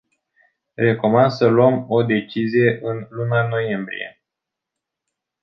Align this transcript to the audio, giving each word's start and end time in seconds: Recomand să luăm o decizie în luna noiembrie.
Recomand 0.77 1.31
să 1.31 1.47
luăm 1.47 1.85
o 1.89 2.03
decizie 2.03 2.79
în 2.83 3.07
luna 3.09 3.47
noiembrie. 3.47 4.21